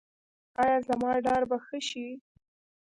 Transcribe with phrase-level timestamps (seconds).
[0.61, 2.07] ایا زما ډار به ښه شي؟